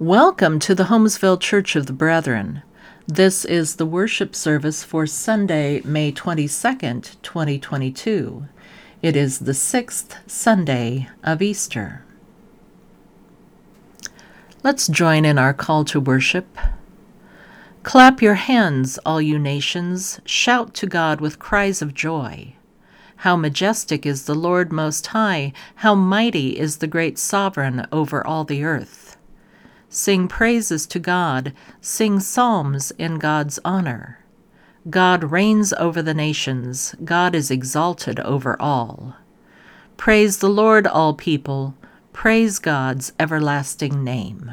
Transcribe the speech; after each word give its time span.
Welcome 0.00 0.60
to 0.60 0.76
the 0.76 0.84
Holmesville 0.84 1.40
Church 1.40 1.74
of 1.74 1.86
the 1.86 1.92
Brethren. 1.92 2.62
This 3.08 3.44
is 3.44 3.74
the 3.74 3.84
worship 3.84 4.32
service 4.36 4.84
for 4.84 5.08
Sunday, 5.08 5.82
May 5.84 6.12
22nd, 6.12 7.16
2022. 7.20 8.46
It 9.02 9.16
is 9.16 9.40
the 9.40 9.54
sixth 9.54 10.14
Sunday 10.24 11.08
of 11.24 11.42
Easter. 11.42 12.04
Let's 14.62 14.86
join 14.86 15.24
in 15.24 15.36
our 15.36 15.52
call 15.52 15.84
to 15.86 15.98
worship. 15.98 16.56
Clap 17.82 18.22
your 18.22 18.34
hands, 18.34 19.00
all 19.04 19.20
you 19.20 19.36
nations, 19.36 20.20
shout 20.24 20.74
to 20.74 20.86
God 20.86 21.20
with 21.20 21.40
cries 21.40 21.82
of 21.82 21.92
joy. 21.92 22.54
How 23.16 23.34
majestic 23.34 24.06
is 24.06 24.26
the 24.26 24.36
Lord 24.36 24.70
Most 24.70 25.08
High, 25.08 25.52
how 25.74 25.96
mighty 25.96 26.56
is 26.56 26.76
the 26.76 26.86
great 26.86 27.18
sovereign 27.18 27.84
over 27.90 28.24
all 28.24 28.44
the 28.44 28.62
earth. 28.62 29.07
Sing 29.98 30.28
praises 30.28 30.86
to 30.86 31.00
God, 31.00 31.52
sing 31.80 32.20
psalms 32.20 32.92
in 32.98 33.18
God's 33.18 33.58
honor. 33.64 34.20
God 34.88 35.32
reigns 35.32 35.72
over 35.72 36.02
the 36.02 36.14
nations, 36.14 36.94
God 37.04 37.34
is 37.34 37.50
exalted 37.50 38.20
over 38.20 38.56
all. 38.62 39.16
Praise 39.96 40.38
the 40.38 40.48
Lord, 40.48 40.86
all 40.86 41.14
people, 41.14 41.74
praise 42.12 42.60
God's 42.60 43.12
everlasting 43.18 44.04
name. 44.04 44.52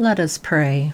Let 0.00 0.20
us 0.20 0.38
pray. 0.38 0.92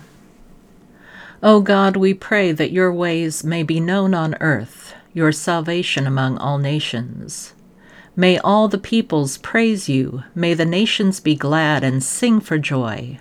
O 1.43 1.61
God, 1.61 1.95
we 1.95 2.15
pray 2.15 2.53
that 2.53 2.73
your 2.73 2.91
ways 2.91 3.45
may 3.45 3.63
be 3.63 3.79
known 3.79 4.15
on 4.15 4.35
earth, 4.41 4.95
your 5.13 5.31
salvation 5.31 6.07
among 6.07 6.39
all 6.39 6.57
nations. 6.57 7.53
May 8.17 8.39
all 8.39 8.67
the 8.67 8.79
peoples 8.79 9.37
praise 9.37 9.91
you, 9.91 10.23
may 10.35 10.55
the 10.55 10.65
nations 10.65 11.21
be 11.21 11.35
glad 11.35 11.85
and 11.85 12.03
sing 12.03 12.41
for 12.41 12.57
joy. 12.57 13.21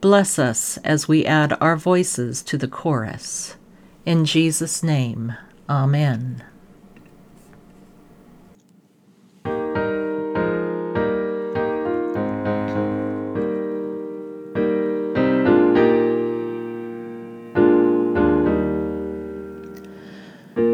Bless 0.00 0.40
us 0.40 0.76
as 0.78 1.06
we 1.06 1.24
add 1.24 1.56
our 1.60 1.76
voices 1.76 2.42
to 2.42 2.58
the 2.58 2.66
chorus. 2.66 3.54
In 4.04 4.24
Jesus' 4.24 4.82
name, 4.82 5.36
Amen. 5.68 6.42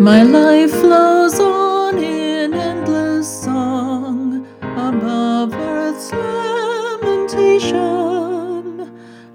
My 0.03 0.25
life 0.25 0.73
flows 0.73 1.39
on 1.39 1.99
in 1.99 2.53
endless 2.55 3.45
song 3.45 4.45
above 4.61 5.55
earth's 5.55 6.11
lamentation. 6.13 7.71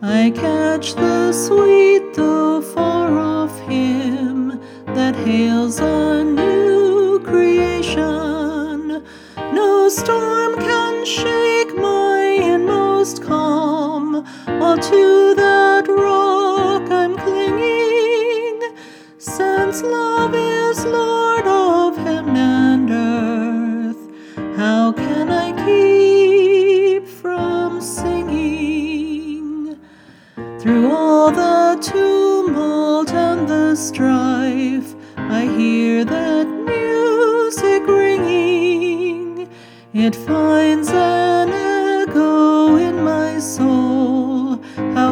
I 0.02 0.30
catch 0.32 0.94
the 0.96 1.32
sweet, 1.32 2.14
though 2.16 2.62
far 2.62 3.18
off 3.18 3.58
hymn 3.62 4.60
that 4.88 5.16
hails 5.16 5.80
a 5.80 6.26
new 6.26 7.22
creation. 7.24 9.02
No 9.54 9.88
storm 9.88 10.56
can 10.56 11.06
shake 11.06 11.57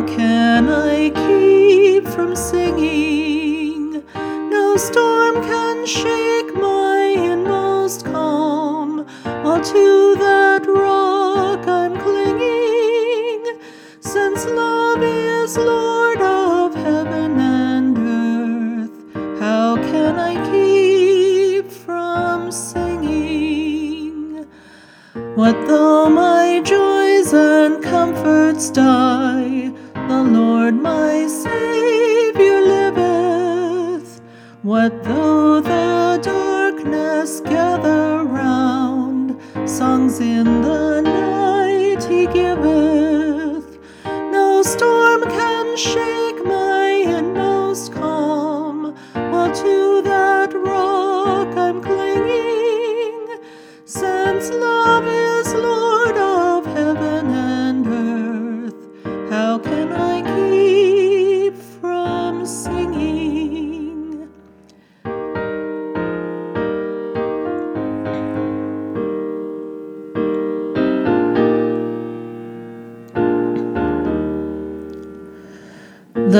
can 0.07 0.69
I 0.69 1.09
keep 1.09 2.07
from 2.07 2.35
singing? 2.35 4.03
No 4.49 4.77
storm 4.77 5.35
can 5.43 5.85
shake 5.85 6.53
my 6.55 7.15
inmost 7.17 8.05
calm, 8.05 9.05
while 9.43 9.63
to 9.63 10.14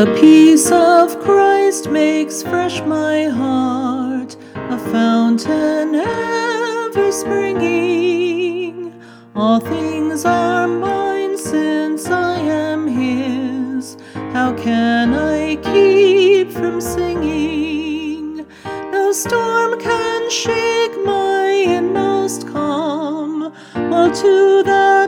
The 0.05 0.13
peace 0.21 0.71
of 0.71 1.19
Christ 1.19 1.89
makes 1.89 2.43
fresh 2.43 2.79
my 2.81 3.23
heart, 3.23 4.37
a 4.53 4.77
fountain 4.77 5.95
ever 5.95 7.11
springing. 7.11 8.93
All 9.35 9.59
things 9.59 10.23
are 10.23 10.67
mine 10.67 11.39
since 11.39 12.05
I 12.05 12.37
am 12.37 12.85
His. 12.85 13.97
How 14.31 14.53
can 14.53 15.15
I 15.15 15.55
keep 15.55 16.51
from 16.51 16.79
singing? 16.79 18.45
No 18.91 19.11
storm 19.11 19.79
can 19.79 20.29
shake 20.29 21.03
my 21.03 21.47
inmost 21.49 22.47
calm, 22.47 23.51
while 23.89 24.11
to 24.13 24.61
that 24.65 25.04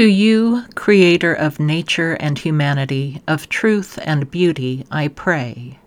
To 0.00 0.06
you, 0.06 0.64
Creator 0.76 1.34
of 1.34 1.60
nature 1.60 2.14
and 2.14 2.38
humanity, 2.38 3.20
of 3.28 3.50
truth 3.50 3.98
and 4.02 4.30
beauty, 4.30 4.86
I 4.90 5.08
pray. 5.08 5.78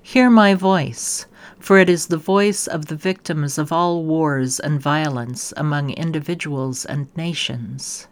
Hear 0.00 0.30
my 0.30 0.54
voice, 0.54 1.26
for 1.58 1.76
it 1.78 1.90
is 1.90 2.06
the 2.06 2.16
voice 2.16 2.68
of 2.68 2.86
the 2.86 2.94
victims 2.94 3.58
of 3.58 3.72
all 3.72 4.04
wars 4.04 4.60
and 4.60 4.80
violence 4.80 5.52
among 5.56 5.90
individuals 5.90 6.84
and 6.84 7.08
nations. 7.16 8.06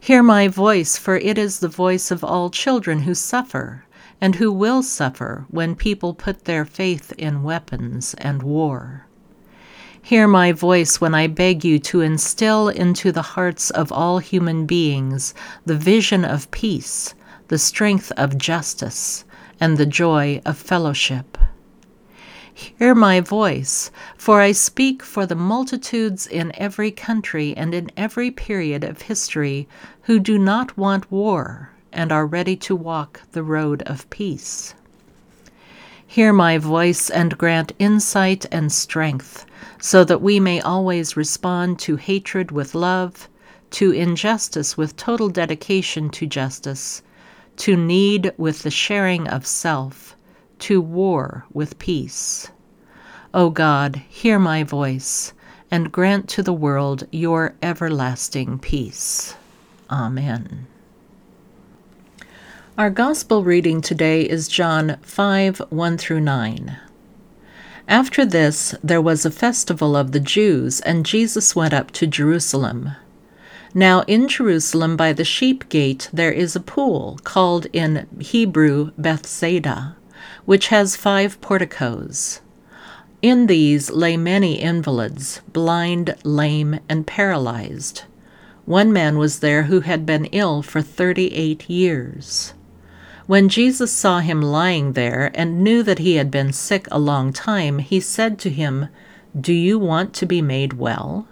Hear 0.00 0.22
my 0.22 0.48
voice, 0.48 0.96
for 0.96 1.16
it 1.16 1.36
is 1.36 1.58
the 1.58 1.68
voice 1.68 2.10
of 2.10 2.24
all 2.24 2.48
children 2.48 3.00
who 3.00 3.14
suffer 3.14 3.84
and 4.22 4.36
who 4.36 4.50
will 4.50 4.82
suffer 4.82 5.44
when 5.50 5.74
people 5.74 6.14
put 6.14 6.46
their 6.46 6.64
faith 6.64 7.12
in 7.18 7.42
weapons 7.42 8.14
and 8.14 8.42
war. 8.42 9.05
Hear 10.06 10.28
my 10.28 10.52
voice 10.52 11.00
when 11.00 11.16
I 11.16 11.26
beg 11.26 11.64
you 11.64 11.80
to 11.80 12.00
instill 12.00 12.68
into 12.68 13.10
the 13.10 13.34
hearts 13.34 13.70
of 13.70 13.90
all 13.90 14.20
human 14.20 14.64
beings 14.64 15.34
the 15.64 15.74
vision 15.74 16.24
of 16.24 16.48
peace, 16.52 17.16
the 17.48 17.58
strength 17.58 18.12
of 18.16 18.38
justice, 18.38 19.24
and 19.58 19.76
the 19.76 19.84
joy 19.84 20.40
of 20.46 20.56
fellowship. 20.56 21.36
Hear 22.54 22.94
my 22.94 23.18
voice, 23.18 23.90
for 24.16 24.40
I 24.40 24.52
speak 24.52 25.02
for 25.02 25.26
the 25.26 25.34
multitudes 25.34 26.28
in 26.28 26.52
every 26.54 26.92
country 26.92 27.52
and 27.56 27.74
in 27.74 27.90
every 27.96 28.30
period 28.30 28.84
of 28.84 29.02
history 29.02 29.66
who 30.02 30.20
do 30.20 30.38
not 30.38 30.78
want 30.78 31.10
war 31.10 31.70
and 31.92 32.12
are 32.12 32.26
ready 32.26 32.54
to 32.58 32.76
walk 32.76 33.22
the 33.32 33.42
road 33.42 33.82
of 33.86 34.08
peace. 34.10 34.72
Hear 36.06 36.32
my 36.32 36.58
voice 36.58 37.10
and 37.10 37.36
grant 37.36 37.72
insight 37.80 38.46
and 38.52 38.70
strength, 38.70 39.44
so 39.78 40.04
that 40.04 40.22
we 40.22 40.40
may 40.40 40.60
always 40.60 41.16
respond 41.16 41.78
to 41.80 41.96
hatred 41.96 42.50
with 42.50 42.74
love, 42.74 43.28
to 43.70 43.90
injustice 43.90 44.76
with 44.76 44.96
total 44.96 45.28
dedication 45.28 46.10
to 46.10 46.26
justice, 46.26 47.02
to 47.56 47.76
need 47.76 48.32
with 48.36 48.62
the 48.62 48.70
sharing 48.70 49.28
of 49.28 49.46
self, 49.46 50.16
to 50.58 50.80
war 50.80 51.44
with 51.52 51.78
peace. 51.78 52.50
O 53.34 53.50
God, 53.50 54.02
hear 54.08 54.38
my 54.38 54.62
voice, 54.62 55.32
and 55.70 55.92
grant 55.92 56.28
to 56.30 56.42
the 56.42 56.52
world 56.52 57.06
your 57.10 57.54
everlasting 57.62 58.58
peace. 58.58 59.34
Amen. 59.90 60.66
Our 62.78 62.90
gospel 62.90 63.42
reading 63.42 63.80
today 63.80 64.22
is 64.22 64.48
John 64.48 64.98
5 65.02 65.62
1 65.70 65.98
through 65.98 66.20
9. 66.20 66.76
After 67.88 68.24
this, 68.24 68.74
there 68.82 69.00
was 69.00 69.24
a 69.24 69.30
festival 69.30 69.96
of 69.96 70.10
the 70.10 70.20
Jews, 70.20 70.80
and 70.80 71.06
Jesus 71.06 71.54
went 71.54 71.72
up 71.72 71.92
to 71.92 72.06
Jerusalem. 72.06 72.90
Now, 73.74 74.02
in 74.08 74.26
Jerusalem 74.26 74.96
by 74.96 75.12
the 75.12 75.24
sheep 75.24 75.68
gate 75.68 76.08
there 76.12 76.32
is 76.32 76.56
a 76.56 76.60
pool 76.60 77.20
called 77.22 77.66
in 77.72 78.08
Hebrew 78.18 78.90
Bethsaida, 78.98 79.96
which 80.46 80.68
has 80.68 80.96
five 80.96 81.40
porticos. 81.40 82.40
In 83.22 83.46
these 83.46 83.90
lay 83.90 84.16
many 84.16 84.60
invalids, 84.60 85.40
blind, 85.52 86.16
lame, 86.24 86.80
and 86.88 87.06
paralyzed. 87.06 88.02
One 88.64 88.92
man 88.92 89.16
was 89.16 89.38
there 89.38 89.64
who 89.64 89.80
had 89.80 90.04
been 90.04 90.24
ill 90.26 90.62
for 90.62 90.82
thirty 90.82 91.32
eight 91.34 91.70
years. 91.70 92.52
When 93.26 93.48
Jesus 93.48 93.90
saw 93.90 94.20
him 94.20 94.40
lying 94.40 94.92
there 94.92 95.32
and 95.34 95.64
knew 95.64 95.82
that 95.82 95.98
he 95.98 96.14
had 96.14 96.30
been 96.30 96.52
sick 96.52 96.86
a 96.92 96.98
long 96.98 97.32
time, 97.32 97.80
he 97.80 97.98
said 97.98 98.38
to 98.40 98.50
him, 98.50 98.86
Do 99.38 99.52
you 99.52 99.80
want 99.80 100.14
to 100.14 100.26
be 100.26 100.40
made 100.40 100.74
well? 100.74 101.26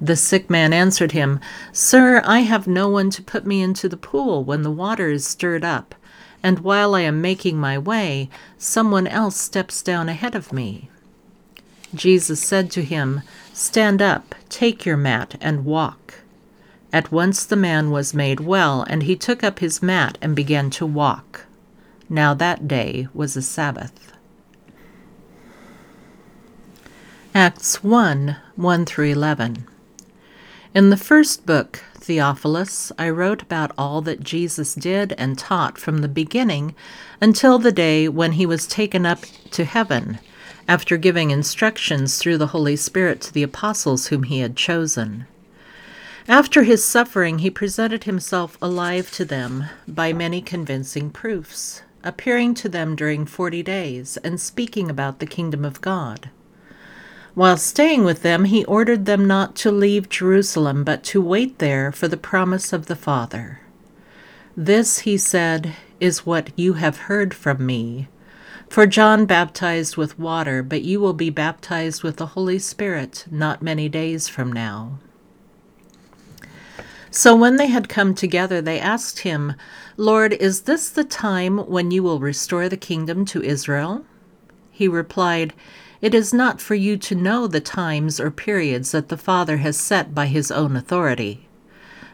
The 0.00 0.14
sick 0.14 0.48
man 0.48 0.72
answered 0.72 1.10
him, 1.10 1.40
Sir, 1.72 2.22
I 2.24 2.40
have 2.40 2.68
no 2.68 2.88
one 2.88 3.10
to 3.10 3.22
put 3.22 3.44
me 3.44 3.62
into 3.62 3.88
the 3.88 3.96
pool 3.96 4.44
when 4.44 4.62
the 4.62 4.70
water 4.70 5.08
is 5.10 5.26
stirred 5.26 5.64
up, 5.64 5.96
and 6.40 6.60
while 6.60 6.94
I 6.94 7.00
am 7.00 7.20
making 7.20 7.58
my 7.58 7.78
way, 7.78 8.30
someone 8.56 9.08
else 9.08 9.36
steps 9.36 9.82
down 9.82 10.08
ahead 10.08 10.36
of 10.36 10.52
me. 10.52 10.88
Jesus 11.94 12.40
said 12.40 12.70
to 12.72 12.82
him, 12.82 13.22
Stand 13.52 14.00
up, 14.00 14.36
take 14.48 14.86
your 14.86 14.96
mat, 14.96 15.36
and 15.40 15.64
walk. 15.64 16.21
At 16.92 17.10
once 17.10 17.44
the 17.44 17.56
man 17.56 17.90
was 17.90 18.12
made 18.12 18.40
well, 18.40 18.82
and 18.82 19.04
he 19.04 19.16
took 19.16 19.42
up 19.42 19.60
his 19.60 19.82
mat 19.82 20.18
and 20.20 20.36
began 20.36 20.68
to 20.70 20.84
walk. 20.84 21.46
Now 22.08 22.34
that 22.34 22.68
day 22.68 23.08
was 23.14 23.34
a 23.36 23.42
Sabbath. 23.42 24.12
Acts 27.34 27.82
1 27.82 28.36
1 28.56 28.84
through 28.84 29.10
11. 29.10 29.64
In 30.74 30.90
the 30.90 30.98
first 30.98 31.46
book, 31.46 31.82
Theophilus, 31.94 32.92
I 32.98 33.08
wrote 33.08 33.40
about 33.40 33.72
all 33.78 34.02
that 34.02 34.22
Jesus 34.22 34.74
did 34.74 35.14
and 35.16 35.38
taught 35.38 35.78
from 35.78 35.98
the 35.98 36.08
beginning 36.08 36.74
until 37.22 37.58
the 37.58 37.72
day 37.72 38.06
when 38.06 38.32
he 38.32 38.44
was 38.44 38.66
taken 38.66 39.06
up 39.06 39.20
to 39.52 39.64
heaven, 39.64 40.18
after 40.68 40.98
giving 40.98 41.30
instructions 41.30 42.18
through 42.18 42.36
the 42.36 42.48
Holy 42.48 42.76
Spirit 42.76 43.22
to 43.22 43.32
the 43.32 43.42
apostles 43.42 44.08
whom 44.08 44.24
he 44.24 44.40
had 44.40 44.56
chosen. 44.56 45.26
After 46.28 46.62
his 46.62 46.84
suffering, 46.84 47.40
he 47.40 47.50
presented 47.50 48.04
himself 48.04 48.56
alive 48.62 49.10
to 49.12 49.24
them 49.24 49.64
by 49.88 50.12
many 50.12 50.40
convincing 50.40 51.10
proofs, 51.10 51.82
appearing 52.04 52.54
to 52.54 52.68
them 52.68 52.94
during 52.94 53.26
forty 53.26 53.62
days 53.62 54.16
and 54.18 54.40
speaking 54.40 54.88
about 54.88 55.18
the 55.18 55.26
kingdom 55.26 55.64
of 55.64 55.80
God. 55.80 56.30
While 57.34 57.56
staying 57.56 58.04
with 58.04 58.22
them, 58.22 58.44
he 58.44 58.64
ordered 58.66 59.06
them 59.06 59.26
not 59.26 59.56
to 59.56 59.72
leave 59.72 60.08
Jerusalem, 60.08 60.84
but 60.84 61.02
to 61.04 61.20
wait 61.20 61.58
there 61.58 61.90
for 61.90 62.06
the 62.06 62.16
promise 62.16 62.72
of 62.72 62.86
the 62.86 62.96
Father. 62.96 63.60
This, 64.56 65.00
he 65.00 65.16
said, 65.16 65.74
is 65.98 66.26
what 66.26 66.56
you 66.56 66.74
have 66.74 67.08
heard 67.08 67.32
from 67.34 67.64
me. 67.64 68.08
For 68.68 68.86
John 68.86 69.26
baptized 69.26 69.96
with 69.96 70.18
water, 70.18 70.62
but 70.62 70.82
you 70.82 71.00
will 71.00 71.14
be 71.14 71.30
baptized 71.30 72.02
with 72.02 72.18
the 72.18 72.26
Holy 72.26 72.58
Spirit 72.58 73.24
not 73.30 73.62
many 73.62 73.88
days 73.88 74.28
from 74.28 74.52
now. 74.52 74.98
So 77.14 77.36
when 77.36 77.56
they 77.56 77.66
had 77.66 77.90
come 77.90 78.14
together, 78.14 78.62
they 78.62 78.80
asked 78.80 79.18
him, 79.18 79.52
Lord, 79.98 80.32
is 80.32 80.62
this 80.62 80.88
the 80.88 81.04
time 81.04 81.58
when 81.58 81.90
you 81.90 82.02
will 82.02 82.18
restore 82.18 82.70
the 82.70 82.76
kingdom 82.78 83.26
to 83.26 83.42
Israel? 83.42 84.06
He 84.70 84.88
replied, 84.88 85.52
it 86.00 86.14
is 86.14 86.32
not 86.32 86.58
for 86.58 86.74
you 86.74 86.96
to 86.96 87.14
know 87.14 87.46
the 87.46 87.60
times 87.60 88.18
or 88.18 88.30
periods 88.30 88.92
that 88.92 89.10
the 89.10 89.18
Father 89.18 89.58
has 89.58 89.76
set 89.76 90.14
by 90.14 90.24
his 90.26 90.50
own 90.50 90.74
authority. 90.74 91.46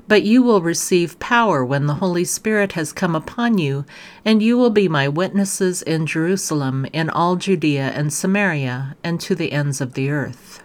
But 0.08 0.24
you 0.24 0.42
will 0.42 0.62
receive 0.62 1.20
power 1.20 1.64
when 1.64 1.86
the 1.86 1.94
Holy 1.94 2.24
Spirit 2.24 2.72
has 2.72 2.92
come 2.92 3.14
upon 3.14 3.56
you, 3.56 3.84
and 4.24 4.42
you 4.42 4.58
will 4.58 4.70
be 4.70 4.88
my 4.88 5.06
witnesses 5.06 5.80
in 5.80 6.06
Jerusalem, 6.06 6.86
in 6.92 7.08
all 7.08 7.36
Judea 7.36 7.92
and 7.94 8.12
Samaria, 8.12 8.96
and 9.04 9.20
to 9.20 9.36
the 9.36 9.52
ends 9.52 9.80
of 9.80 9.94
the 9.94 10.10
earth. 10.10 10.64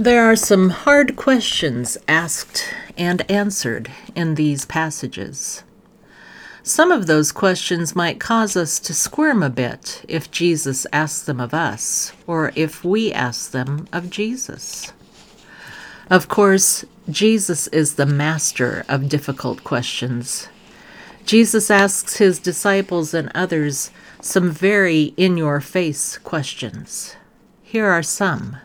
There 0.00 0.30
are 0.30 0.36
some 0.36 0.70
hard 0.70 1.16
questions 1.16 1.98
asked 2.06 2.72
and 2.96 3.28
answered 3.28 3.90
in 4.14 4.36
these 4.36 4.64
passages. 4.64 5.64
Some 6.62 6.92
of 6.92 7.08
those 7.08 7.32
questions 7.32 7.96
might 7.96 8.20
cause 8.20 8.56
us 8.56 8.78
to 8.78 8.94
squirm 8.94 9.42
a 9.42 9.50
bit 9.50 10.04
if 10.06 10.30
Jesus 10.30 10.86
asked 10.92 11.26
them 11.26 11.40
of 11.40 11.52
us, 11.52 12.12
or 12.28 12.52
if 12.54 12.84
we 12.84 13.12
ask 13.12 13.50
them 13.50 13.88
of 13.92 14.08
Jesus. 14.08 14.92
Of 16.08 16.28
course, 16.28 16.84
Jesus 17.10 17.66
is 17.66 17.96
the 17.96 18.06
master 18.06 18.84
of 18.88 19.08
difficult 19.08 19.64
questions. 19.64 20.46
Jesus 21.26 21.72
asks 21.72 22.18
his 22.18 22.38
disciples 22.38 23.14
and 23.14 23.32
others 23.34 23.90
some 24.20 24.52
very 24.52 25.12
in 25.16 25.36
your 25.36 25.60
face 25.60 26.18
questions. 26.18 27.16
Here 27.64 27.88
are 27.88 28.04
some. 28.04 28.58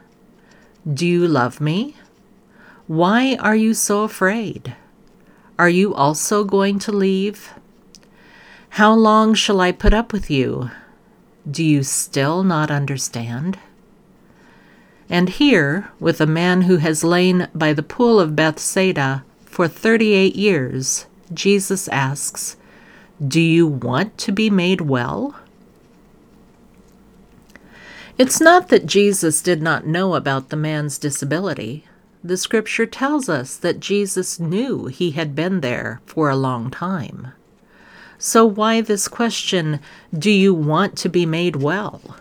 Do 0.92 1.08
you 1.08 1.28
love 1.30 1.62
me? 1.62 1.96
Why 2.88 3.38
are 3.40 3.56
you 3.56 3.74
so 3.74 4.04
afraid? 4.04 4.76
Are 5.58 5.70
you 5.70 5.94
also 5.94 6.44
going 6.44 6.78
to 6.80 6.92
leave? 6.92 7.54
How 8.72 8.94
long 8.94 9.34
shall 9.34 9.62
I 9.62 9.72
put 9.72 9.94
up 9.94 10.12
with 10.12 10.30
you? 10.30 10.72
Do 11.50 11.64
you 11.64 11.84
still 11.84 12.44
not 12.44 12.70
understand? 12.70 13.60
And 15.10 15.30
here, 15.30 15.90
with 16.02 16.20
a 16.20 16.26
man 16.26 16.64
who 16.64 16.78
has 16.78 17.02
lain 17.02 17.48
by 17.56 17.72
the 17.72 17.84
pool 17.84 18.20
of 18.20 18.36
Bethsaida 18.36 19.24
for 19.46 19.70
38 19.70 20.36
years, 20.36 21.06
Jesus 21.34 21.88
asks, 21.88 22.58
Do 23.26 23.40
you 23.40 23.68
want 23.68 24.18
to 24.18 24.34
be 24.34 24.50
made 24.50 24.82
well? 24.82 25.40
It's 28.16 28.40
not 28.40 28.70
that 28.70 28.86
Jesus 28.86 29.42
did 29.42 29.60
not 29.60 29.88
know 29.88 30.14
about 30.14 30.50
the 30.50 30.56
man's 30.56 31.00
disability. 31.00 31.86
The 32.24 32.38
scripture 32.38 32.86
tells 32.86 33.28
us 33.28 33.58
that 33.58 33.80
Jesus 33.80 34.40
knew 34.40 34.86
he 34.86 35.12
had 35.12 35.34
been 35.34 35.62
there 35.62 36.00
for 36.06 36.30
a 36.30 36.36
long 36.36 36.70
time. 36.70 37.30
So, 38.20 38.46
why 38.46 38.82
this 38.82 39.08
question, 39.08 39.80
do 40.18 40.30
you 40.30 40.54
want 40.54 40.96
to 41.00 41.10
be 41.10 41.26
made 41.26 41.56
well? 41.56 42.16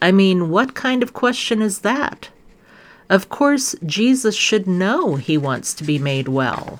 I 0.00 0.12
mean, 0.12 0.48
what 0.48 0.74
kind 0.74 1.02
of 1.02 1.12
question 1.12 1.60
is 1.60 1.80
that? 1.80 2.30
Of 3.10 3.28
course, 3.28 3.74
Jesus 3.84 4.36
should 4.36 4.68
know 4.68 5.16
he 5.16 5.36
wants 5.36 5.74
to 5.74 5.84
be 5.84 5.98
made 5.98 6.28
well. 6.28 6.78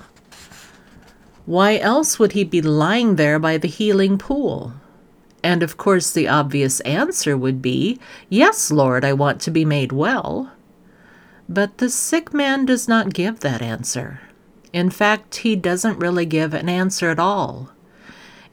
Why 1.45 1.77
else 1.77 2.17
would 2.17 2.31
he 2.31 2.45
be 2.45 2.61
lying 2.61 3.17
there 3.17 3.39
by 3.39 3.57
the 3.57 3.67
healing 3.67 4.17
pool? 4.17 4.73
And 5.43 5.61
of 5.61 5.75
course, 5.75 6.11
the 6.11 6.27
obvious 6.27 6.79
answer 6.81 7.37
would 7.37 7.61
be, 7.61 7.99
Yes, 8.29 8.71
Lord, 8.71 9.03
I 9.03 9.13
want 9.13 9.41
to 9.41 9.51
be 9.51 9.65
made 9.65 9.91
well. 9.91 10.51
But 11.49 11.77
the 11.79 11.89
sick 11.89 12.33
man 12.33 12.65
does 12.65 12.87
not 12.87 13.13
give 13.13 13.41
that 13.41 13.61
answer. 13.61 14.21
In 14.71 14.89
fact, 14.89 15.37
he 15.37 15.55
doesn't 15.55 15.99
really 15.99 16.25
give 16.25 16.53
an 16.53 16.69
answer 16.69 17.09
at 17.09 17.19
all. 17.19 17.69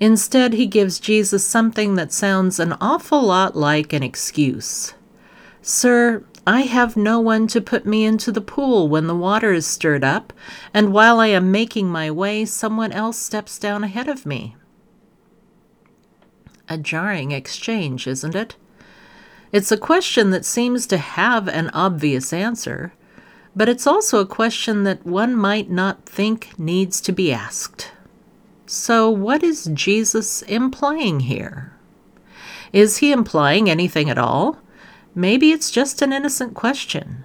Instead, 0.01 0.55
he 0.55 0.67
gives 0.67 0.99
Jesus 0.99 1.47
something 1.47 1.95
that 1.95 2.13
sounds 2.13 2.59
an 2.59 2.75
awful 2.81 3.23
lot 3.23 3.55
like 3.55 3.93
an 3.93 4.03
excuse. 4.03 4.95
Sir, 5.63 6.25
I 6.47 6.63
have 6.63 6.97
no 6.97 7.21
one 7.21 7.47
to 7.49 7.61
put 7.61 7.87
me 7.87 8.05
into 8.05 8.33
the 8.33 8.41
pool 8.41 8.89
when 8.89 9.07
the 9.07 9.15
water 9.15 9.53
is 9.53 9.67
stirred 9.67 10.03
up, 10.03 10.33
and 10.73 10.93
while 10.93 11.21
I 11.21 11.29
am 11.29 11.53
making 11.53 11.89
my 11.89 12.11
way, 12.11 12.47
someone 12.47 12.93
else 12.93 13.19
steps 13.19 13.59
down 13.59 13.85
ahead 13.85 14.09
of 14.09 14.25
me. 14.27 14.57
A 16.73 16.79
jarring 16.79 17.33
exchange, 17.33 18.07
isn't 18.07 18.37
it? 18.37 18.55
It's 19.51 19.73
a 19.73 19.77
question 19.77 20.31
that 20.31 20.45
seems 20.45 20.87
to 20.87 20.99
have 20.99 21.49
an 21.49 21.69
obvious 21.71 22.33
answer, 22.33 22.93
but 23.57 23.69
it's 23.69 23.89
also 23.89 24.21
a 24.21 24.27
question 24.27 24.85
that 24.85 25.05
one 25.05 25.35
might 25.35 25.69
not 25.69 26.07
think 26.07 26.57
needs 26.57 27.01
to 27.01 27.11
be 27.11 27.33
asked. 27.33 27.91
So, 28.67 29.11
what 29.11 29.43
is 29.43 29.69
Jesus 29.75 30.43
implying 30.43 31.21
here? 31.21 31.73
Is 32.73 32.99
he 32.99 33.11
implying 33.11 33.69
anything 33.69 34.09
at 34.09 34.19
all? 34.19 34.59
Maybe 35.13 35.51
it's 35.51 35.73
just 35.73 36.03
an 36.03 36.13
innocent 36.13 36.55
question. 36.55 37.25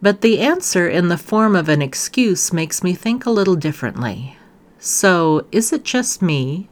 But 0.00 0.20
the 0.20 0.38
answer 0.38 0.88
in 0.88 1.08
the 1.08 1.18
form 1.18 1.56
of 1.56 1.68
an 1.68 1.82
excuse 1.82 2.52
makes 2.52 2.84
me 2.84 2.94
think 2.94 3.26
a 3.26 3.32
little 3.32 3.56
differently. 3.56 4.36
So, 4.78 5.44
is 5.50 5.72
it 5.72 5.82
just 5.82 6.22
me, 6.22 6.68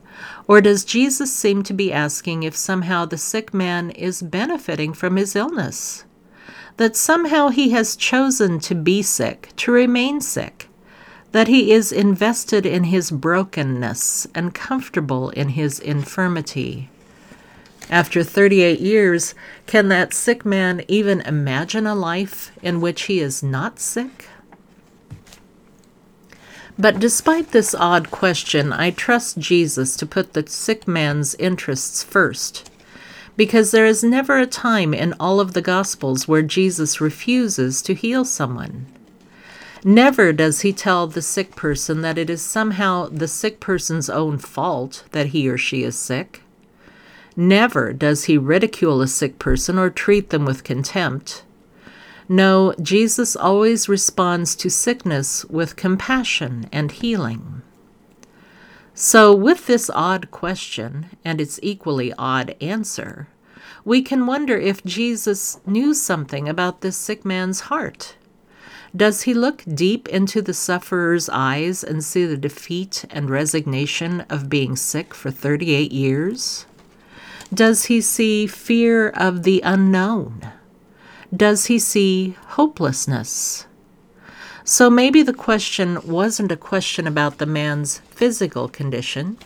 or 0.49 0.61
does 0.61 0.85
Jesus 0.85 1.33
seem 1.33 1.63
to 1.65 1.73
be 1.73 1.93
asking 1.93 2.43
if 2.43 2.57
somehow 2.57 3.05
the 3.05 3.19
sick 3.19 3.55
man 3.55 3.91
is 3.91 4.23
benefiting 4.23 4.93
from 4.93 5.17
his 5.17 5.37
illness? 5.37 6.05
That 6.77 6.97
somehow 6.97 7.49
he 7.49 7.71
has 7.71 7.97
chosen 7.97 8.59
to 8.61 8.75
be 8.75 9.03
sick, 9.03 9.51
to 9.57 9.73
remain 9.73 10.21
sick, 10.21 10.69
that 11.33 11.49
he 11.49 11.73
is 11.73 11.93
invested 11.93 12.67
in 12.67 12.85
his 12.85 13.11
brokenness 13.11 14.27
and 14.35 14.55
comfortable 14.55 15.31
in 15.31 15.51
his 15.51 15.79
infirmity. 15.79 16.91
After 17.91 18.23
38 18.23 18.81
years, 18.81 19.35
can 19.67 19.89
that 19.89 20.15
sick 20.15 20.45
man 20.45 20.83
even 20.89 21.21
imagine 21.23 21.87
a 21.87 21.95
life 21.95 22.53
in 22.63 22.81
which 22.81 23.03
he 23.03 23.21
is 23.21 23.43
not 23.43 23.79
sick? 23.79 24.29
But 26.79 26.99
despite 26.99 27.51
this 27.51 27.75
odd 27.75 28.11
question, 28.11 28.73
I 28.73 28.91
trust 28.91 29.39
Jesus 29.39 29.97
to 29.97 30.07
put 30.07 30.33
the 30.33 30.47
sick 30.47 30.89
man's 30.89 31.35
interests 31.37 32.03
first. 32.03 32.71
Because 33.37 33.71
there 33.71 33.87
is 33.87 34.05
never 34.05 34.39
a 34.39 34.47
time 34.47 34.93
in 34.93 35.15
all 35.19 35.41
of 35.41 35.53
the 35.53 35.63
Gospels 35.63 36.29
where 36.29 36.43
Jesus 36.43 37.01
refuses 37.01 37.83
to 37.83 37.95
heal 37.95 38.25
someone. 38.25 38.87
Never 39.85 40.33
does 40.33 40.61
he 40.61 40.73
tell 40.73 41.07
the 41.07 41.23
sick 41.23 41.57
person 41.57 42.03
that 42.03 42.19
it 42.19 42.31
is 42.31 42.41
somehow 42.41 43.09
the 43.09 43.27
sick 43.27 43.59
person's 43.59 44.09
own 44.09 44.39
fault 44.39 45.05
that 45.11 45.29
he 45.29 45.49
or 45.49 45.59
she 45.59 45.83
is 45.83 45.99
sick. 45.99 46.43
Never 47.37 47.93
does 47.93 48.25
he 48.25 48.39
ridicule 48.39 49.01
a 49.01 49.09
sick 49.09 49.39
person 49.39 49.79
or 49.79 49.91
treat 49.91 50.31
them 50.31 50.45
with 50.45 50.63
contempt. 50.63 51.43
No, 52.29 52.75
Jesus 52.81 53.35
always 53.37 53.89
responds 53.89 54.55
to 54.57 54.71
sickness 54.71 55.45
with 55.47 55.77
compassion 55.77 56.69
and 56.73 56.93
healing. 56.93 57.63
So, 58.95 59.35
with 59.35 59.67
this 59.67 59.91
odd 59.95 60.31
question 60.31 61.07
and 61.25 61.41
its 61.41 61.59
equally 61.63 62.13
odd 62.19 62.55
answer, 62.61 63.29
we 63.85 64.03
can 64.03 64.27
wonder 64.27 64.57
if 64.57 64.85
Jesus 64.85 65.59
knew 65.67 65.95
something 65.95 66.49
about 66.49 66.83
this 66.83 66.97
sick 66.97 67.25
man's 67.25 67.63
heart. 67.63 68.17
Does 68.95 69.23
he 69.23 69.33
look 69.33 69.65
deep 69.67 70.07
into 70.09 70.43
the 70.43 70.53
sufferer's 70.53 71.31
eyes 71.31 71.83
and 71.83 72.05
see 72.05 72.27
the 72.27 72.37
defeat 72.37 73.07
and 73.11 73.31
resignation 73.31 74.21
of 74.29 74.51
being 74.51 74.77
sick 74.77 75.15
for 75.15 75.31
38 75.31 75.91
years? 75.91 76.67
Does 77.53 77.87
he 77.87 78.03
see 78.03 78.47
fear 78.47 79.09
of 79.09 79.43
the 79.43 79.63
unknown? 79.65 80.53
Does 81.35 81.67
he 81.67 81.79
see 81.79 82.37
hopelessness? 82.49 83.67
So 84.65 84.91
maybe 84.91 85.23
the 85.23 85.33
question 85.33 85.99
wasn't 86.07 86.53
a 86.53 86.57
question 86.57 87.07
about 87.07 87.39
the 87.39 87.47
man's 87.47 87.99
physical 88.11 88.69
condition. 88.69 89.39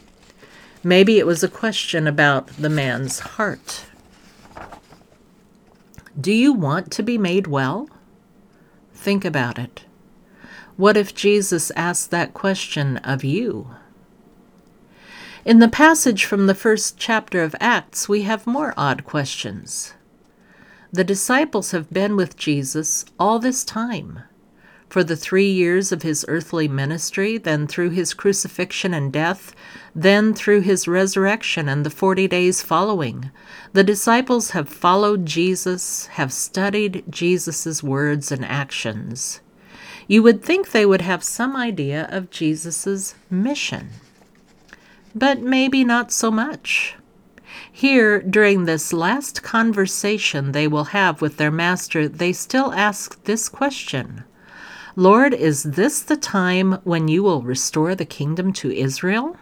Maybe 0.83 1.19
it 1.19 1.27
was 1.27 1.43
a 1.43 1.49
question 1.49 2.07
about 2.07 2.49
the 2.49 2.69
man's 2.69 3.21
heart. 3.21 3.87
Do 6.21 6.33
you 6.33 6.53
want 6.53 6.91
to 6.93 7.03
be 7.03 7.19
made 7.19 7.47
well? 7.47 7.89
Think 8.95 9.25
about 9.25 9.59
it. 9.59 9.85
What 10.77 10.97
if 10.97 11.15
Jesus 11.15 11.71
asked 11.77 12.11
that 12.11 12.35
question 12.35 12.97
of 12.99 13.23
you? 13.23 13.71
In 15.45 15.61
the 15.61 15.69
passage 15.69 16.25
from 16.25 16.47
the 16.47 16.55
first 16.55 16.99
chapter 16.99 17.43
of 17.43 17.55
Acts, 17.61 18.09
we 18.09 18.23
have 18.23 18.47
more 18.47 18.75
odd 18.77 19.05
questions. 19.05 19.95
The 20.93 21.05
disciples 21.05 21.73
have 21.73 21.91
been 21.91 22.17
with 22.17 22.37
Jesus 22.37 23.05
all 23.19 23.39
this 23.39 23.65
time 23.65 24.21
for 24.89 25.03
the 25.03 25.17
three 25.17 25.51
years 25.51 25.91
of 25.91 26.03
his 26.03 26.25
earthly 26.29 26.69
ministry, 26.69 27.39
then 27.39 27.67
through 27.67 27.91
his 27.91 28.15
crucifixion 28.15 28.95
and 28.95 29.13
death, 29.13 29.53
then 29.95 30.33
through 30.33 30.61
his 30.61 30.87
resurrection 30.87 31.69
and 31.69 31.85
the 31.85 31.91
forty 31.91 32.29
days 32.29 32.63
following. 32.63 33.31
The 33.73 33.83
disciples 33.83 34.53
have 34.53 34.69
followed 34.69 35.27
Jesus, 35.27 36.07
have 36.07 36.33
studied 36.33 37.05
Jesus' 37.11 37.83
words 37.83 38.31
and 38.31 38.45
actions. 38.45 39.41
You 40.07 40.23
would 40.23 40.45
think 40.45 40.71
they 40.71 40.87
would 40.87 41.01
have 41.03 41.25
some 41.25 41.57
idea 41.57 42.07
of 42.11 42.31
Jesus' 42.31 43.17
mission. 43.29 43.91
But 45.17 45.41
maybe 45.41 45.83
not 45.83 46.13
so 46.13 46.31
much. 46.31 46.95
Here, 47.79 48.23
during 48.23 48.65
this 48.65 48.95
last 48.95 49.43
conversation 49.43 50.53
they 50.53 50.67
will 50.67 50.97
have 50.97 51.21
with 51.21 51.37
their 51.37 51.51
master, 51.51 52.09
they 52.09 52.33
still 52.33 52.73
ask 52.73 53.23
this 53.25 53.51
question 53.51 54.25
Lord, 54.97 55.35
is 55.35 55.63
this 55.63 56.01
the 56.01 56.17
time 56.17 56.79
when 56.85 57.07
you 57.07 57.23
will 57.23 57.43
restore 57.43 57.95
the 57.95 58.07
kingdom 58.07 58.55
to 58.55 58.73
Israel? 58.75 59.37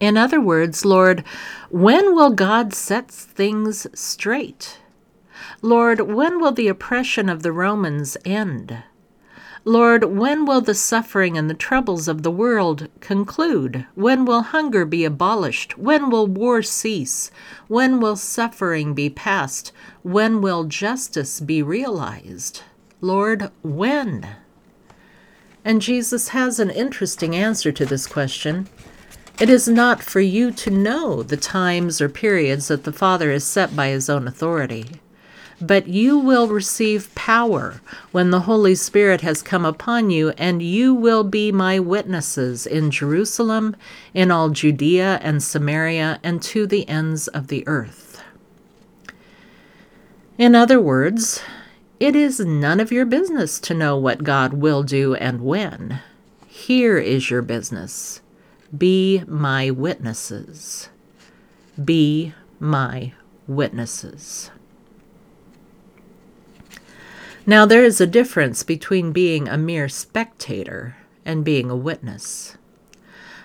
In 0.00 0.16
other 0.16 0.40
words, 0.40 0.84
Lord, 0.84 1.22
when 1.68 2.16
will 2.16 2.30
God 2.30 2.74
set 2.74 3.12
things 3.12 3.86
straight? 3.94 4.80
Lord, 5.62 6.00
when 6.00 6.40
will 6.40 6.50
the 6.50 6.66
oppression 6.66 7.28
of 7.28 7.44
the 7.44 7.52
Romans 7.52 8.16
end? 8.24 8.82
Lord, 9.64 10.04
when 10.04 10.46
will 10.46 10.62
the 10.62 10.74
suffering 10.74 11.36
and 11.36 11.50
the 11.50 11.54
troubles 11.54 12.08
of 12.08 12.22
the 12.22 12.30
world 12.30 12.88
conclude? 13.00 13.86
When 13.94 14.24
will 14.24 14.42
hunger 14.42 14.86
be 14.86 15.04
abolished? 15.04 15.76
When 15.76 16.08
will 16.08 16.26
war 16.26 16.62
cease? 16.62 17.30
When 17.68 18.00
will 18.00 18.16
suffering 18.16 18.94
be 18.94 19.10
past? 19.10 19.72
When 20.02 20.40
will 20.40 20.64
justice 20.64 21.40
be 21.40 21.62
realized? 21.62 22.62
Lord, 23.02 23.50
when? 23.62 24.26
And 25.62 25.82
Jesus 25.82 26.28
has 26.28 26.58
an 26.58 26.70
interesting 26.70 27.36
answer 27.36 27.70
to 27.70 27.84
this 27.84 28.06
question. 28.06 28.66
It 29.38 29.50
is 29.50 29.68
not 29.68 30.02
for 30.02 30.20
you 30.20 30.52
to 30.52 30.70
know 30.70 31.22
the 31.22 31.36
times 31.36 32.00
or 32.00 32.08
periods 32.08 32.68
that 32.68 32.84
the 32.84 32.92
Father 32.92 33.30
has 33.30 33.44
set 33.44 33.76
by 33.76 33.88
his 33.88 34.08
own 34.08 34.26
authority, 34.26 34.86
but 35.60 35.86
you 35.86 36.18
will 36.18 36.48
receive 36.48 37.14
power 37.14 37.80
when 38.12 38.30
the 38.30 38.40
Holy 38.40 38.74
Spirit 38.74 39.20
has 39.20 39.42
come 39.42 39.64
upon 39.64 40.10
you, 40.10 40.30
and 40.30 40.62
you 40.62 40.94
will 40.94 41.24
be 41.24 41.52
my 41.52 41.78
witnesses 41.78 42.66
in 42.66 42.90
Jerusalem, 42.90 43.76
in 44.14 44.30
all 44.30 44.50
Judea 44.50 45.18
and 45.22 45.42
Samaria, 45.42 46.18
and 46.22 46.42
to 46.42 46.66
the 46.66 46.88
ends 46.88 47.28
of 47.28 47.48
the 47.48 47.66
earth. 47.66 48.22
In 50.38 50.54
other 50.54 50.80
words, 50.80 51.42
it 51.98 52.16
is 52.16 52.40
none 52.40 52.80
of 52.80 52.90
your 52.90 53.04
business 53.04 53.60
to 53.60 53.74
know 53.74 53.96
what 53.98 54.24
God 54.24 54.54
will 54.54 54.82
do 54.82 55.14
and 55.14 55.42
when. 55.42 56.00
Here 56.46 56.96
is 56.96 57.28
your 57.28 57.42
business. 57.42 58.22
Be 58.76 59.22
my 59.26 59.70
witnesses. 59.70 60.88
Be 61.84 62.32
my 62.58 63.12
witnesses. 63.46 64.50
Now, 67.50 67.66
there 67.66 67.82
is 67.82 68.00
a 68.00 68.06
difference 68.06 68.62
between 68.62 69.10
being 69.10 69.48
a 69.48 69.58
mere 69.58 69.88
spectator 69.88 70.94
and 71.24 71.44
being 71.44 71.68
a 71.68 71.74
witness. 71.74 72.56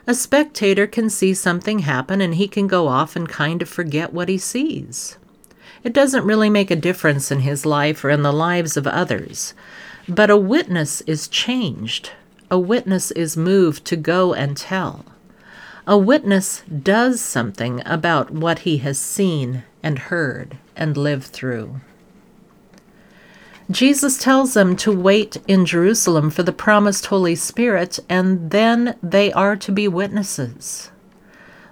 A 0.06 0.13
spectator 0.13 0.86
can 0.86 1.10
see 1.10 1.34
something 1.34 1.80
happen 1.80 2.22
and 2.22 2.36
he 2.36 2.48
can 2.48 2.68
go 2.68 2.88
off 2.88 3.15
and 3.15 3.28
kind 3.28 3.63
of 3.63 3.68
forget 3.68 4.13
what 4.13 4.30
he 4.30 4.38
sees. 4.38 5.18
It 5.84 5.91
doesn't 5.91 6.24
really 6.24 6.52
make 6.52 6.70
a 6.70 6.76
difference 6.76 7.32
in 7.32 7.39
his 7.39 7.65
life 7.65 8.06
or 8.06 8.12
in 8.12 8.22
the 8.22 8.32
lives 8.32 8.78
of 8.78 8.86
others. 8.86 9.56
But 10.08 10.30
a 10.30 10.38
witness 10.38 11.02
is 11.08 11.28
changed. 11.28 12.12
A 12.52 12.60
witness 12.60 13.10
is 13.10 13.36
moved 13.36 13.86
to 13.86 13.96
go 13.96 14.36
and 14.36 14.56
tell. 14.56 15.04
A 15.88 15.98
witness 15.98 16.62
does 16.62 17.22
something 17.22 17.82
about 17.88 18.30
what 18.30 18.60
he 18.60 18.78
has 18.86 19.00
seen 19.00 19.63
and 19.82 19.98
heard 19.98 20.60
and 20.76 20.96
lived 20.96 21.26
through. 21.26 21.82
Jesus 23.71 24.19
tells 24.19 24.54
them 24.54 24.75
to 24.78 24.91
wait 24.91 25.38
in 25.47 25.65
Jerusalem 25.65 26.30
for 26.30 26.43
the 26.43 26.54
promised 26.54 27.08
Holy 27.08 27.34
Spirit, 27.36 27.99
and 28.08 28.51
then 28.51 28.95
they 29.01 29.34
are 29.34 29.56
to 29.56 29.71
be 29.71 29.88
witnesses. 29.88 30.91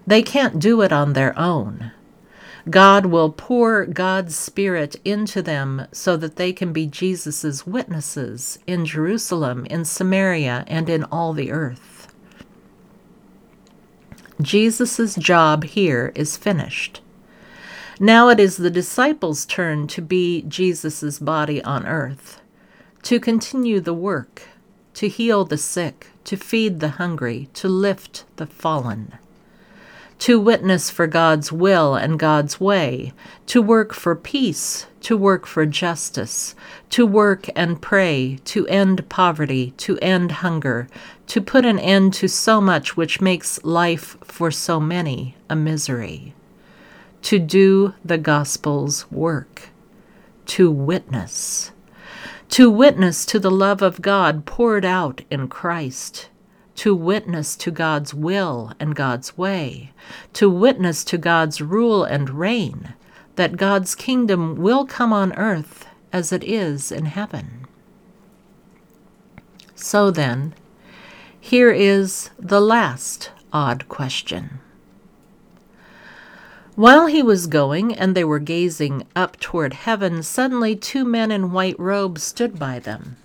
They 0.08 0.24
can't 0.24 0.58
do 0.58 0.82
it 0.82 0.92
on 0.92 1.14
their 1.14 1.38
own. 1.38 1.92
God 2.68 3.08
will 3.08 3.30
pour 3.30 3.86
God's 3.86 4.36
Spirit 4.36 4.96
into 5.06 5.42
them 5.42 5.86
so 5.92 6.18
that 6.18 6.38
they 6.38 6.52
can 6.52 6.74
be 6.74 6.88
Jesus' 6.88 7.68
witnesses 7.68 8.58
in 8.66 8.86
Jerusalem, 8.86 9.66
in 9.68 9.86
Samaria, 9.86 10.64
and 10.68 10.90
in 10.90 11.04
all 11.06 11.34
the 11.34 11.52
earth. 11.52 12.12
Jesus' 14.42 15.16
job 15.16 15.64
here 15.64 16.12
is 16.16 16.38
finished. 16.38 17.03
Now 18.00 18.30
it 18.30 18.40
is 18.40 18.58
the 18.58 18.70
disciples' 18.70 19.46
turn 19.46 19.88
to 19.88 20.02
be 20.02 20.44
Jesus' 20.44 21.20
body 21.20 21.64
on 21.64 21.86
earth, 21.86 22.42
to 23.04 23.20
continue 23.20 23.80
the 23.80 23.94
work, 23.94 24.44
to 24.96 25.08
heal 25.08 25.46
the 25.46 25.58
sick, 25.58 26.08
to 26.24 26.36
feed 26.36 26.80
the 26.80 26.90
hungry, 26.90 27.50
to 27.54 27.68
lift 27.68 28.26
the 28.38 28.48
fallen 28.48 29.14
to 30.24 30.40
witness 30.40 30.90
for 30.90 31.06
God's 31.06 31.52
will 31.52 31.96
and 31.96 32.18
God's 32.18 32.58
way, 32.58 33.12
to 33.48 33.62
work 33.62 33.94
for 33.94 34.16
peace, 34.16 34.88
to 35.02 35.18
work 35.18 35.46
for 35.46 35.66
justice, 35.66 36.56
to 36.92 37.06
work 37.06 37.50
and 37.58 37.82
pray, 37.82 38.40
to 38.46 38.66
end 38.68 39.10
poverty, 39.10 39.72
to 39.72 40.00
end 40.00 40.32
hunger, 40.32 40.88
to 41.28 41.42
put 41.42 41.66
an 41.66 41.78
end 41.78 42.14
to 42.14 42.30
so 42.30 42.62
much 42.62 42.96
which 42.96 43.20
makes 43.20 43.62
life 43.66 44.16
for 44.24 44.50
so 44.50 44.80
many 44.80 45.36
a 45.50 45.58
misery, 45.58 46.34
to 47.24 47.40
do 47.40 47.94
the 48.04 48.18
gospel's 48.18 49.10
work, 49.10 49.70
to 50.46 50.70
witness. 50.70 51.72
To 52.50 52.70
witness 52.70 53.26
to 53.26 53.40
the 53.40 53.50
love 53.50 53.82
of 53.82 54.02
God 54.02 54.46
poured 54.46 54.86
out 54.86 55.22
in 55.32 55.48
Christ, 55.48 56.30
to 56.76 56.94
witness 56.94 57.56
to 57.56 57.72
God's 57.72 58.14
will 58.14 58.74
and 58.80 58.94
God's 58.94 59.38
way, 59.38 59.92
to 60.34 60.50
witness 60.50 61.04
to 61.06 61.18
God's 61.18 61.62
rule 61.62 62.04
and 62.04 62.30
reign, 62.30 62.94
that 63.38 63.58
God's 63.58 63.96
kingdom 63.96 64.56
will 64.58 64.86
come 64.86 65.14
on 65.14 65.34
earth 65.34 65.88
as 66.12 66.32
it 66.32 66.44
is 66.44 66.92
in 66.92 67.06
heaven. 67.06 67.66
So 69.76 70.12
then, 70.12 70.54
here 71.40 71.72
is 71.72 72.30
the 72.38 72.62
last 72.62 73.32
odd 73.52 73.88
question. 73.90 74.60
While 76.76 77.06
he 77.06 77.22
was 77.22 77.46
going 77.46 77.94
and 77.94 78.16
they 78.16 78.24
were 78.24 78.40
gazing 78.40 79.06
up 79.16 79.40
toward 79.40 79.74
heaven, 79.74 80.24
suddenly 80.24 80.76
two 80.76 81.06
men 81.06 81.30
in 81.30 81.52
white 81.52 81.80
robes 81.80 82.24
stood 82.24 82.58
by 82.58 82.80
them. 82.80 83.18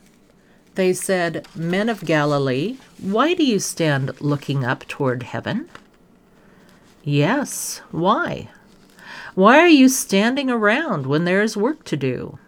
They 0.74 0.92
said, 0.92 1.46
Men 1.54 1.88
of 1.88 2.04
Galilee, 2.04 2.76
why 3.00 3.32
do 3.32 3.42
you 3.42 3.58
stand 3.58 4.20
looking 4.20 4.66
up 4.66 4.86
toward 4.86 5.22
heaven? 5.22 5.70
Yes, 7.02 7.80
why? 7.90 8.50
Why 9.34 9.58
are 9.60 9.66
you 9.66 9.88
standing 9.88 10.50
around 10.50 11.06
when 11.06 11.24
there 11.24 11.40
is 11.40 11.56
work 11.56 11.84
to 11.84 11.96
do? 11.96 12.38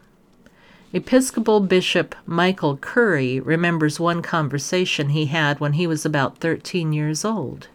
Episcopal 0.93 1.61
Bishop 1.61 2.15
Michael 2.27 2.77
Curry 2.77 3.41
remembers 3.41 3.99
one 3.99 4.21
conversation 4.21 5.09
he 5.09 5.27
had 5.27 5.61
when 5.61 5.73
he 5.73 5.87
was 5.87 6.05
about 6.05 6.39
13 6.39 6.93
years 6.93 7.25
old. 7.25 7.69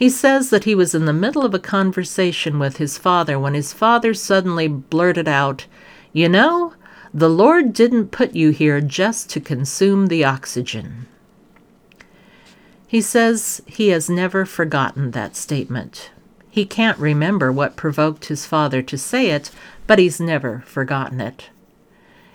He 0.00 0.08
says 0.08 0.48
that 0.48 0.64
he 0.64 0.74
was 0.74 0.94
in 0.94 1.04
the 1.04 1.12
middle 1.12 1.44
of 1.44 1.52
a 1.52 1.58
conversation 1.58 2.58
with 2.58 2.78
his 2.78 2.96
father 2.96 3.38
when 3.38 3.52
his 3.52 3.74
father 3.74 4.14
suddenly 4.14 4.66
blurted 4.66 5.28
out, 5.28 5.66
You 6.14 6.26
know, 6.26 6.72
the 7.12 7.28
Lord 7.28 7.74
didn't 7.74 8.06
put 8.06 8.34
you 8.34 8.48
here 8.48 8.80
just 8.80 9.28
to 9.28 9.40
consume 9.42 10.06
the 10.06 10.24
oxygen. 10.24 11.06
He 12.88 13.02
says 13.02 13.60
he 13.66 13.88
has 13.88 14.08
never 14.08 14.46
forgotten 14.46 15.10
that 15.10 15.36
statement. 15.36 16.10
He 16.48 16.64
can't 16.64 16.98
remember 16.98 17.52
what 17.52 17.76
provoked 17.76 18.24
his 18.24 18.46
father 18.46 18.80
to 18.80 18.96
say 18.96 19.32
it, 19.32 19.50
but 19.86 19.98
he's 19.98 20.18
never 20.18 20.62
forgotten 20.64 21.20
it. 21.20 21.50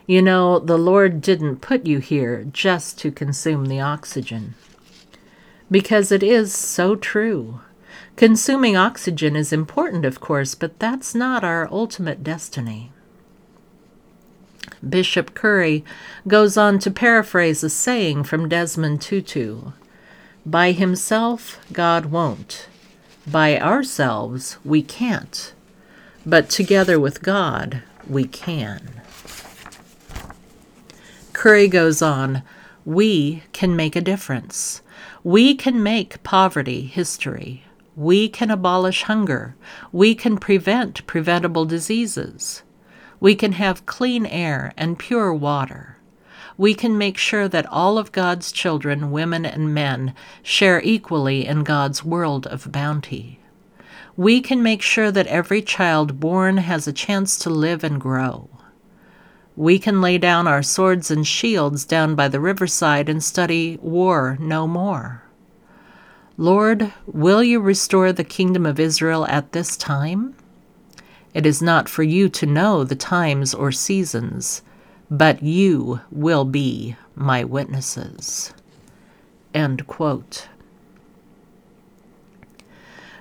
You 0.05 0.21
know, 0.21 0.59
the 0.59 0.77
Lord 0.77 1.19
didn't 1.19 1.61
put 1.61 1.87
you 1.87 1.97
here 1.97 2.43
just 2.43 2.99
to 2.99 3.09
consume 3.09 3.65
the 3.65 3.81
oxygen. 3.81 4.53
Because 5.69 6.11
it 6.11 6.23
is 6.23 6.53
so 6.53 6.95
true. 6.95 7.61
Consuming 8.15 8.77
oxygen 8.77 9.35
is 9.35 9.51
important, 9.51 10.05
of 10.05 10.19
course, 10.21 10.55
but 10.55 10.79
that's 10.79 11.13
not 11.13 11.43
our 11.43 11.67
ultimate 11.71 12.23
destiny. 12.23 12.91
Bishop 14.87 15.33
Curry 15.33 15.83
goes 16.27 16.57
on 16.57 16.79
to 16.79 16.91
paraphrase 16.91 17.63
a 17.63 17.69
saying 17.69 18.23
from 18.23 18.47
Desmond 18.47 19.01
Tutu 19.01 19.71
By 20.45 20.71
himself, 20.71 21.59
God 21.73 22.07
won't. 22.07 22.67
By 23.27 23.59
ourselves, 23.59 24.57
we 24.63 24.83
can't. 24.83 25.53
But 26.25 26.49
together 26.49 26.99
with 26.99 27.23
God, 27.23 27.81
we 28.07 28.25
can. 28.25 29.01
Curry 31.33 31.67
goes 31.67 32.01
on, 32.01 32.43
we 32.85 33.43
can 33.51 33.75
make 33.75 33.95
a 33.95 34.01
difference. 34.01 34.81
We 35.25 35.55
can 35.55 35.81
make 35.81 36.21
poverty 36.21 36.81
history. 36.81 37.63
We 37.95 38.29
can 38.29 38.51
abolish 38.51 39.01
hunger. 39.01 39.55
We 39.91 40.13
can 40.13 40.37
prevent 40.37 41.07
preventable 41.07 41.65
diseases. 41.65 42.61
We 43.19 43.33
can 43.33 43.53
have 43.53 43.87
clean 43.87 44.27
air 44.27 44.71
and 44.77 44.99
pure 44.99 45.33
water. 45.33 45.97
We 46.59 46.75
can 46.75 46.95
make 46.95 47.17
sure 47.17 47.47
that 47.47 47.65
all 47.71 47.97
of 47.97 48.11
God's 48.11 48.51
children, 48.51 49.09
women 49.09 49.47
and 49.47 49.73
men, 49.73 50.13
share 50.43 50.79
equally 50.83 51.47
in 51.47 51.63
God's 51.63 52.05
world 52.05 52.45
of 52.45 52.71
bounty. 52.71 53.39
We 54.15 54.41
can 54.41 54.61
make 54.61 54.83
sure 54.83 55.09
that 55.11 55.25
every 55.25 55.63
child 55.63 56.19
born 56.19 56.57
has 56.57 56.87
a 56.87 56.93
chance 56.93 57.35
to 57.39 57.49
live 57.49 57.83
and 57.83 57.99
grow. 57.99 58.47
We 59.55 59.79
can 59.79 60.01
lay 60.01 60.17
down 60.17 60.47
our 60.47 60.61
swords 60.61 61.09
and 61.09 61.25
shields 61.25 61.85
down 61.85 62.15
by 62.15 62.27
the 62.27 62.39
riverside 62.39 63.07
and 63.07 63.23
study 63.23 63.77
war 63.81 64.37
no 64.39 64.67
more. 64.67 65.23
Lord, 66.37 66.91
will 67.05 67.41
you 67.41 67.61
restore 67.61 68.11
the 68.11 68.25
kingdom 68.25 68.65
of 68.65 68.79
Israel 68.79 69.25
at 69.27 69.53
this 69.53 69.77
time? 69.77 70.35
It 71.33 71.45
is 71.45 71.61
not 71.61 71.87
for 71.87 72.03
you 72.03 72.27
to 72.29 72.45
know 72.45 72.83
the 72.83 72.95
times 72.95 73.53
or 73.53 73.71
seasons, 73.71 74.61
but 75.09 75.41
you 75.41 76.01
will 76.11 76.43
be 76.43 76.97
my 77.15 77.45
witnesses. 77.45 78.53
End 79.53 79.87
quote. 79.87 80.49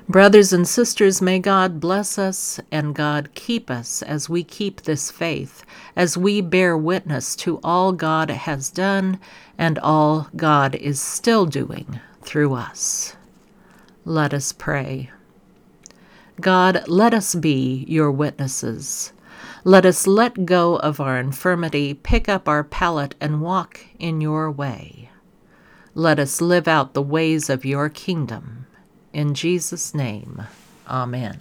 Brothers 0.09 0.53
and 0.53 0.69
sisters, 0.69 1.23
may 1.23 1.39
God 1.39 1.81
bless 1.81 2.19
us 2.19 2.61
and 2.71 2.95
God 2.95 3.31
keep 3.35 3.71
us 3.71 4.03
as 4.03 4.29
we 4.29 4.45
keep 4.45 4.83
this 4.83 5.11
faith, 5.11 5.65
as 5.97 6.15
we 6.19 6.43
bear 6.43 6.77
witness 6.77 7.35
to 7.37 7.59
all 7.65 7.93
God 7.93 8.29
has 8.29 8.69
done 8.69 9.19
and 9.57 9.79
all 9.79 10.29
God 10.37 10.75
is 10.75 11.01
still 11.01 11.47
doing 11.47 12.01
through 12.21 12.53
us. 12.53 13.17
Let 14.05 14.35
us 14.35 14.53
pray. 14.53 15.11
God, 16.39 16.87
let 16.87 17.15
us 17.15 17.35
be 17.35 17.87
your 17.89 18.11
witnesses. 18.11 19.15
Let 19.65 19.87
us 19.87 20.07
let 20.07 20.45
go 20.45 20.77
of 20.77 21.01
our 21.01 21.19
infirmity, 21.19 21.95
pick 21.95 22.29
up 22.29 22.47
our 22.47 22.63
pallet, 22.63 23.15
and 23.23 23.41
walk 23.41 23.81
in 23.99 24.21
your 24.21 24.51
way. 24.51 25.09
Let 25.95 26.19
us 26.19 26.43
live 26.43 26.69
out 26.69 26.93
the 26.93 27.01
ways 27.01 27.49
of 27.49 27.65
your 27.65 27.89
kingdom. 27.89 28.64
In 29.15 29.35
Jesus' 29.35 29.95
name, 29.95 30.43
Amen. 30.89 31.39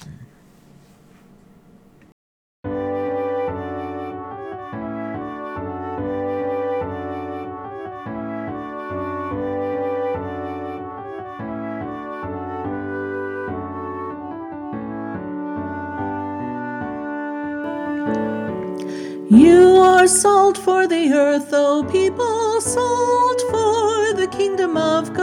You 19.32 19.78
are 19.78 20.06
salt 20.06 20.60
for 20.60 20.86
the 20.86 21.12
earth, 21.12 21.50
O 21.54 21.84
people, 21.92 22.62
salt 22.62 23.42
for 23.50 24.14
the 24.14 24.28
kingdom 24.32 24.78
of 24.78 25.12
God. 25.16 25.23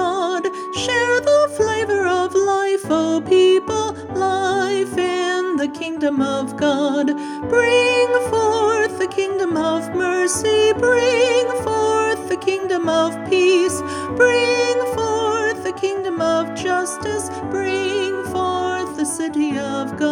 Kingdom 6.01 6.23
of 6.23 6.57
God. 6.57 7.09
Bring 7.51 8.09
forth 8.31 8.99
the 8.99 9.07
kingdom 9.07 9.59
of 9.59 9.95
mercy, 9.95 10.73
bring 10.79 11.47
forth 11.63 12.27
the 12.31 12.39
kingdom 12.39 12.89
of 12.89 13.13
peace, 13.29 13.83
bring 14.17 14.79
forth 14.95 15.63
the 15.63 15.75
kingdom 15.79 16.23
of 16.23 16.55
justice, 16.55 17.29
bring 17.51 18.25
forth 18.33 18.97
the 18.97 19.05
city 19.05 19.59
of 19.59 19.99
God. 19.99 20.11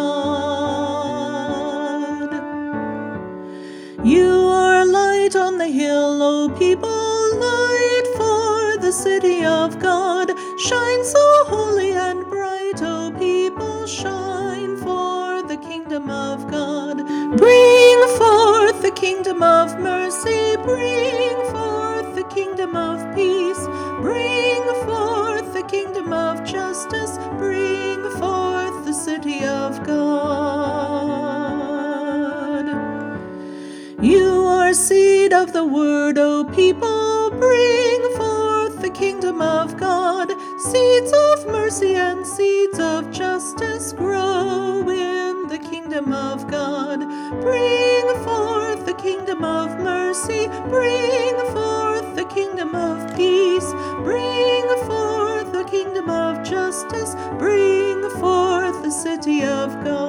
You 4.03 4.45
are 4.45 4.85
light 4.85 5.35
on 5.35 5.57
the 5.57 5.69
hill, 5.69 6.21
O 6.21 6.49
people, 6.49 7.39
light 7.39 8.07
for 8.15 8.77
the 8.77 8.91
city 8.91 9.43
of 9.43 9.79
God. 9.79 10.29
Shine 10.59 11.03
so 11.03 11.45
holy 11.45 11.93
and 11.93 12.23
bright, 12.29 12.79
O 12.83 13.11
people, 13.17 13.87
shine 13.87 14.38
kingdom 15.89 16.11
of 16.11 16.51
God. 16.51 16.97
Bring 17.35 17.99
forth 18.19 18.79
the 18.83 18.91
kingdom 18.95 19.41
of 19.41 19.79
mercy, 19.79 20.55
bring 20.57 21.35
forth 21.49 22.13
the 22.13 22.25
kingdom 22.29 22.75
of 22.75 22.99
peace, 23.15 23.65
bring 23.99 24.61
forth 24.85 25.51
the 25.51 25.63
kingdom 25.67 26.13
of 26.13 26.43
justice, 26.45 27.17
bring 27.39 28.03
forth 28.19 28.85
the 28.85 28.93
city 28.93 29.43
of 29.43 29.83
God. 29.83 30.19
You 33.99 34.43
are 34.45 34.75
seed 34.75 35.33
of 35.33 35.53
the 35.53 35.65
word, 35.65 36.19
O 36.19 36.43
people, 36.43 37.31
bring 37.31 38.01
forth 38.15 38.79
the 38.79 38.91
kingdom 38.91 39.41
of 39.41 39.75
God. 39.75 40.29
Seeds 40.59 41.11
of 41.11 41.47
mercy 41.47 41.95
and 41.95 42.27
seeds 42.27 42.77
of 42.77 43.09
justice 43.11 43.91
grow 43.93 44.78
kingdom 45.99 46.13
of 46.13 46.49
God. 46.49 46.99
Bring 47.41 48.23
forth 48.23 48.85
the 48.85 48.93
kingdom 48.93 49.43
of 49.43 49.77
mercy, 49.79 50.47
bring 50.69 51.35
forth 51.51 52.15
the 52.15 52.23
kingdom 52.25 52.73
of 52.73 53.15
peace, 53.17 53.73
bring 54.03 54.65
forth 54.87 55.51
the 55.51 55.65
kingdom 55.69 56.09
of 56.09 56.41
justice, 56.43 57.15
bring 57.37 58.01
forth 58.11 58.81
the 58.81 58.91
city 58.91 59.43
of 59.43 59.83
God. 59.83 59.99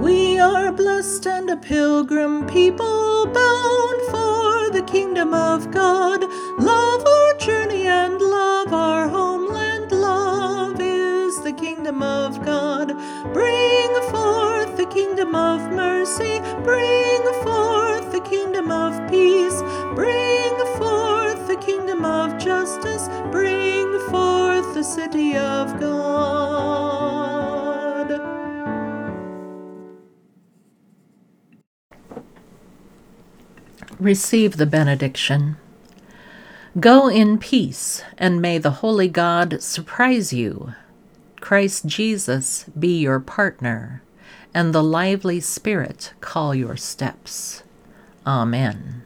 We 0.00 0.38
are 0.38 0.72
blessed 0.72 1.26
and 1.26 1.50
a 1.50 1.56
pilgrim 1.58 2.46
people 2.46 3.26
bound 3.26 4.00
for 4.10 4.70
the 4.70 4.82
kingdom 4.86 5.34
of 5.34 5.70
God. 5.70 6.24
Of 15.34 15.70
mercy. 15.72 16.40
Bring 16.62 17.22
forth 17.42 18.12
the 18.12 18.20
kingdom 18.24 18.70
of 18.70 18.92
peace. 19.10 19.62
Bring 19.94 20.56
forth 20.76 21.46
the 21.46 21.56
kingdom 21.60 22.04
of 22.04 22.38
justice. 22.38 23.08
Bring 23.30 23.98
forth 24.10 24.74
the 24.74 24.84
city 24.84 25.36
of 25.36 25.78
God. 25.80 26.72
Receive 33.98 34.56
the 34.56 34.66
benediction. 34.66 35.56
Go 36.80 37.08
in 37.08 37.38
peace, 37.38 38.02
and 38.18 38.40
may 38.42 38.58
the 38.58 38.70
Holy 38.82 39.06
God 39.08 39.62
surprise 39.62 40.32
you. 40.32 40.74
Christ 41.40 41.86
Jesus 41.86 42.64
be 42.76 42.98
your 42.98 43.20
partner, 43.20 44.02
and 44.54 44.74
the 44.74 44.82
lively 44.82 45.40
Spirit 45.40 46.12
call 46.20 46.54
your 46.54 46.76
steps. 46.76 47.62
Amen. 48.26 49.02